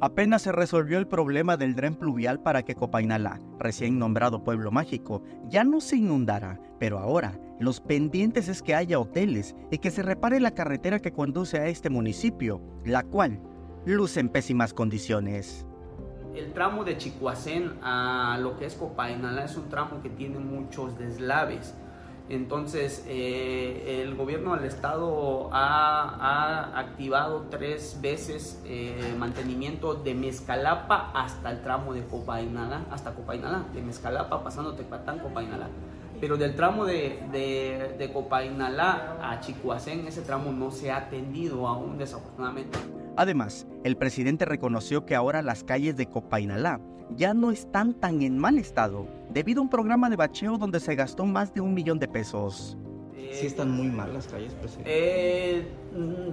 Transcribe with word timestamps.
Apenas 0.00 0.42
se 0.42 0.52
resolvió 0.52 0.98
el 0.98 1.06
problema 1.06 1.56
del 1.56 1.74
dren 1.74 1.94
pluvial 1.94 2.40
para 2.40 2.62
que 2.64 2.74
Copainalá, 2.74 3.40
recién 3.58 3.98
nombrado 3.98 4.42
pueblo 4.42 4.70
mágico, 4.70 5.22
ya 5.48 5.64
no 5.64 5.80
se 5.80 5.96
inundara, 5.96 6.60
pero 6.78 6.98
ahora 6.98 7.38
los 7.60 7.80
pendientes 7.80 8.48
es 8.48 8.60
que 8.62 8.74
haya 8.74 8.98
hoteles 8.98 9.54
y 9.70 9.78
que 9.78 9.90
se 9.90 10.02
repare 10.02 10.40
la 10.40 10.50
carretera 10.50 10.98
que 10.98 11.12
conduce 11.12 11.58
a 11.58 11.68
este 11.68 11.90
municipio, 11.90 12.60
la 12.84 13.04
cual 13.04 13.40
luce 13.86 14.20
en 14.20 14.28
pésimas 14.28 14.74
condiciones. 14.74 15.66
El 16.34 16.52
tramo 16.52 16.84
de 16.84 16.98
Chicoacén 16.98 17.74
a 17.80 18.36
lo 18.40 18.56
que 18.58 18.66
es 18.66 18.74
Copainalá 18.74 19.44
es 19.44 19.56
un 19.56 19.68
tramo 19.68 20.02
que 20.02 20.10
tiene 20.10 20.40
muchos 20.40 20.98
deslaves 20.98 21.74
entonces, 22.30 23.04
eh, 23.06 24.00
el 24.02 24.14
gobierno 24.14 24.56
del 24.56 24.64
estado 24.64 25.50
ha, 25.52 26.72
activado 26.78 27.46
tres 27.50 27.98
veces 28.00 28.62
eh, 28.64 29.14
mantenimiento 29.18 29.94
de 29.94 30.14
Mezcalapa 30.14 31.10
hasta 31.14 31.50
el 31.50 31.62
tramo 31.62 31.92
de 31.92 32.02
Copainala, 32.04 32.86
hasta 32.90 33.14
Copainala, 33.14 33.64
de 33.74 33.82
Mezcalapa 33.82 34.42
pasando 34.42 34.72
Tecpatán, 34.72 35.18
Copainala. 35.18 35.68
Pero 36.18 36.38
del 36.38 36.54
tramo 36.54 36.86
de, 36.86 38.10
Copainala 38.12 39.18
a 39.20 39.40
Chicoacén, 39.40 40.06
ese 40.06 40.22
tramo 40.22 40.50
no 40.50 40.70
se 40.70 40.90
ha 40.90 40.96
atendido 40.96 41.68
aún, 41.68 41.98
desafortunadamente. 41.98 42.78
Además, 43.16 43.66
el 43.84 43.96
presidente 43.96 44.44
reconoció 44.44 45.06
que 45.06 45.14
ahora 45.14 45.42
las 45.42 45.62
calles 45.62 45.96
de 45.96 46.06
Copainalá 46.06 46.80
ya 47.10 47.34
no 47.34 47.50
están 47.50 47.94
tan 47.94 48.22
en 48.22 48.38
mal 48.38 48.58
estado, 48.58 49.06
debido 49.30 49.60
a 49.60 49.62
un 49.62 49.70
programa 49.70 50.10
de 50.10 50.16
bacheo 50.16 50.58
donde 50.58 50.80
se 50.80 50.94
gastó 50.94 51.24
más 51.24 51.54
de 51.54 51.60
un 51.60 51.74
millón 51.74 51.98
de 51.98 52.08
pesos. 52.08 52.76
¿Sí 53.32 53.46
están 53.46 53.70
muy 53.70 53.88
mal 53.88 54.14
las 54.14 54.28
calles, 54.28 54.52
presidente? 54.54 54.90
Eh, 54.92 55.68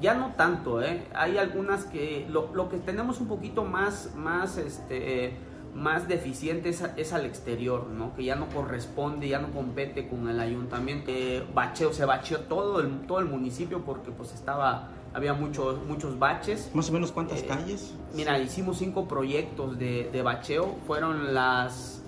ya 0.00 0.14
no 0.14 0.34
tanto, 0.34 0.82
¿eh? 0.82 1.02
Hay 1.14 1.38
algunas 1.38 1.84
que... 1.84 2.26
Lo, 2.28 2.68
que 2.68 2.76
tenemos 2.78 3.20
un 3.20 3.28
poquito 3.28 3.64
más, 3.64 4.14
más, 4.14 4.58
este, 4.58 5.34
más 5.74 6.08
deficiente 6.08 6.68
es, 6.68 7.12
al 7.12 7.24
exterior, 7.24 7.86
¿no? 7.86 8.14
Que 8.14 8.24
ya 8.24 8.36
no 8.36 8.48
corresponde, 8.48 9.28
ya 9.28 9.38
no 9.38 9.50
compete 9.50 10.08
con 10.08 10.28
el 10.28 10.40
ayuntamiento. 10.40 11.10
Eh, 11.10 11.44
bacheo, 11.54 11.92
se 11.92 12.04
bacheó 12.04 12.40
todo 12.40 12.80
el, 12.80 13.06
todo 13.06 13.20
el 13.20 13.26
municipio 13.26 13.82
porque 13.84 14.10
pues 14.10 14.32
estaba 14.32 14.88
había 15.12 15.34
muchos, 15.34 15.84
muchos 15.86 16.18
baches. 16.18 16.70
¿Más 16.74 16.88
o 16.90 16.92
menos 16.92 17.12
cuántas 17.12 17.42
eh, 17.42 17.46
calles? 17.46 17.94
Mira, 18.14 18.38
hicimos 18.38 18.78
cinco 18.78 19.08
proyectos 19.08 19.78
de, 19.78 20.08
de 20.12 20.22
bacheo, 20.22 20.76
fueron 20.86 21.34
las... 21.34 22.02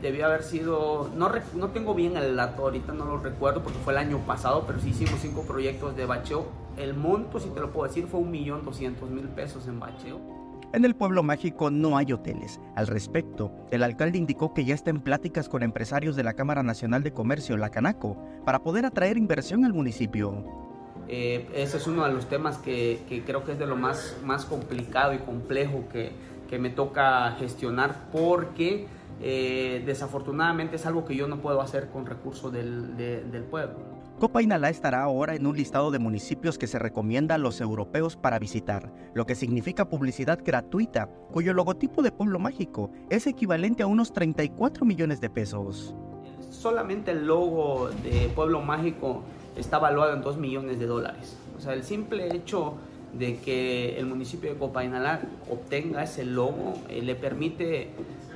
Debió 0.00 0.26
haber 0.26 0.42
sido, 0.42 1.08
no, 1.16 1.30
no 1.54 1.68
tengo 1.68 1.94
bien 1.94 2.16
el 2.16 2.36
dato, 2.36 2.62
ahorita 2.62 2.92
no 2.92 3.06
lo 3.06 3.18
recuerdo 3.18 3.62
porque 3.62 3.78
fue 3.78 3.94
el 3.94 3.98
año 4.00 4.18
pasado, 4.26 4.64
pero 4.66 4.78
sí 4.78 4.90
hicimos 4.90 5.18
cinco 5.22 5.42
proyectos 5.42 5.96
de 5.96 6.04
bacheo. 6.04 6.46
El 6.76 6.94
monto, 6.94 7.40
si 7.40 7.48
te 7.48 7.60
lo 7.60 7.72
puedo 7.72 7.88
decir, 7.88 8.06
fue 8.06 8.20
un 8.20 8.30
millón 8.30 8.64
doscientos 8.64 9.08
mil 9.08 9.28
pesos 9.28 9.66
en 9.66 9.80
bacheo. 9.80 10.20
En 10.74 10.84
el 10.84 10.96
pueblo 10.96 11.22
mágico 11.22 11.70
no 11.70 11.96
hay 11.96 12.12
hoteles. 12.12 12.60
Al 12.74 12.88
respecto, 12.88 13.52
el 13.70 13.84
alcalde 13.84 14.18
indicó 14.18 14.52
que 14.52 14.64
ya 14.64 14.74
está 14.74 14.90
en 14.90 15.02
pláticas 15.02 15.48
con 15.48 15.62
empresarios 15.62 16.16
de 16.16 16.24
la 16.24 16.32
Cámara 16.32 16.64
Nacional 16.64 17.04
de 17.04 17.12
Comercio, 17.12 17.56
la 17.56 17.70
Canaco, 17.70 18.16
para 18.44 18.64
poder 18.64 18.84
atraer 18.84 19.16
inversión 19.16 19.64
al 19.64 19.72
municipio. 19.72 20.44
Eh, 21.06 21.48
ese 21.54 21.76
es 21.76 21.86
uno 21.86 22.04
de 22.04 22.12
los 22.12 22.28
temas 22.28 22.58
que, 22.58 23.22
creo 23.24 23.44
que 23.44 23.52
es 23.52 23.58
de 23.60 23.68
lo 23.68 23.76
más, 23.76 24.16
más 24.24 24.46
complicado 24.46 25.14
y 25.14 25.18
complejo 25.18 25.84
que, 25.92 26.10
que 26.50 26.58
me 26.58 26.70
toca 26.70 27.30
gestionar 27.38 28.10
porque 28.10 28.88
eh, 29.20 29.82
desafortunadamente 29.86 30.76
es 30.76 30.86
algo 30.86 31.04
que 31.04 31.16
yo 31.16 31.28
no 31.28 31.40
puedo 31.40 31.60
hacer 31.60 31.88
con 31.88 32.06
recursos 32.06 32.52
del, 32.52 32.96
del 32.96 33.42
pueblo. 33.44 33.94
Copa 34.18 34.42
Inalá 34.42 34.70
estará 34.70 35.02
ahora 35.02 35.34
en 35.34 35.44
un 35.44 35.56
listado 35.56 35.90
de 35.90 35.98
municipios 35.98 36.56
que 36.56 36.68
se 36.68 36.78
recomienda 36.78 37.34
a 37.34 37.38
los 37.38 37.60
europeos 37.60 38.16
para 38.16 38.38
visitar, 38.38 38.92
lo 39.12 39.26
que 39.26 39.34
significa 39.34 39.88
publicidad 39.88 40.38
gratuita, 40.44 41.08
cuyo 41.32 41.52
logotipo 41.52 42.00
de 42.00 42.12
pueblo 42.12 42.38
mágico 42.38 42.92
es 43.10 43.26
equivalente 43.26 43.82
a 43.82 43.88
unos 43.88 44.12
34 44.12 44.84
millones 44.84 45.20
de 45.20 45.30
pesos. 45.30 45.96
Solamente 46.50 47.10
el 47.10 47.26
logo 47.26 47.90
de 48.04 48.30
pueblo 48.34 48.60
mágico 48.60 49.22
está 49.56 49.78
valuado 49.78 50.14
en 50.14 50.22
2 50.22 50.38
millones 50.38 50.78
de 50.78 50.86
dólares. 50.86 51.36
O 51.56 51.60
sea, 51.60 51.74
el 51.74 51.82
simple 51.82 52.34
hecho 52.34 52.74
de 53.12 53.38
que 53.38 53.98
el 53.98 54.06
municipio 54.06 54.52
de 54.52 54.58
Copainalá 54.58 55.22
obtenga 55.50 56.02
ese 56.02 56.24
logo 56.24 56.74
eh, 56.88 57.02
le 57.02 57.14
permite, 57.14 57.90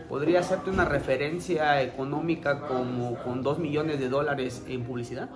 podría 0.08 0.40
hacerte 0.40 0.70
una 0.70 0.84
referencia 0.84 1.82
económica 1.82 2.60
como 2.60 3.16
con 3.22 3.42
2 3.42 3.58
millones 3.58 3.98
de 4.00 4.08
dólares 4.08 4.64
en 4.68 4.84
publicidad. 4.84 5.28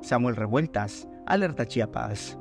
Samuel 0.00 0.36
Revueltas, 0.36 1.08
Alerta 1.26 1.66
Chiapas. 1.66 2.38